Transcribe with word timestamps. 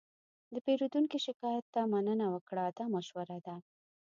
د 0.51 0.53
پیرودونکي 0.65 1.17
شکایت 1.27 1.65
ته 1.73 1.81
مننه 1.91 2.27
وکړه، 2.33 2.65
دا 2.77 2.85
مشوره 2.95 3.37
ده. 3.45 3.55